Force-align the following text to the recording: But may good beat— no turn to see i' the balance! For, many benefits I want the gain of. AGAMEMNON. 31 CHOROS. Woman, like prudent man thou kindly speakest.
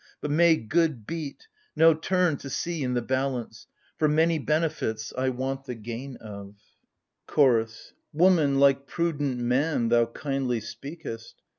But 0.19 0.31
may 0.31 0.55
good 0.55 1.05
beat— 1.05 1.47
no 1.75 1.93
turn 1.93 2.37
to 2.37 2.49
see 2.49 2.83
i' 2.83 2.87
the 2.91 3.03
balance! 3.03 3.67
For, 3.99 4.07
many 4.07 4.39
benefits 4.39 5.13
I 5.15 5.29
want 5.29 5.65
the 5.65 5.75
gain 5.75 6.15
of. 6.17 6.55
AGAMEMNON. 6.55 7.27
31 7.27 7.27
CHOROS. 7.35 7.93
Woman, 8.11 8.57
like 8.59 8.87
prudent 8.87 9.37
man 9.37 9.89
thou 9.89 10.07
kindly 10.07 10.59
speakest. 10.59 11.43